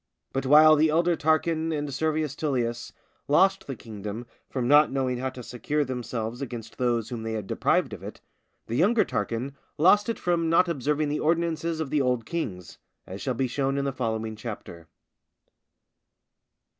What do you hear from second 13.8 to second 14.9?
the following Chapter.